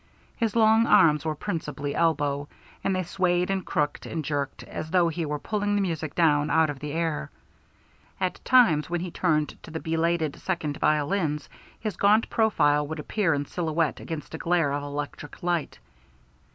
His 0.35 0.55
long 0.55 0.87
arms 0.87 1.25
were 1.25 1.35
principally 1.35 1.93
elbow, 1.93 2.47
and 2.83 2.95
they 2.95 3.03
swayed 3.03 3.51
and 3.51 3.63
crooked 3.63 4.07
and 4.07 4.25
jerked 4.25 4.63
as 4.63 4.89
though 4.89 5.09
he 5.09 5.27
were 5.27 5.37
pulling 5.37 5.75
the 5.75 5.81
music 5.81 6.15
down 6.15 6.49
out 6.49 6.71
of 6.71 6.79
the 6.79 6.91
air. 6.91 7.29
At 8.19 8.43
times 8.43 8.89
when 8.89 9.01
he 9.01 9.11
turned 9.11 9.55
to 9.61 9.69
the 9.69 9.79
belated 9.79 10.37
second 10.37 10.77
violins, 10.77 11.49
his 11.79 11.97
gaunt 11.97 12.31
profile 12.31 12.87
would 12.87 12.97
appear 12.99 13.35
in 13.35 13.45
silhouette 13.45 13.99
against 13.99 14.33
a 14.33 14.39
glare 14.39 14.71
of 14.71 14.81
electric 14.81 15.43
light. 15.43 15.77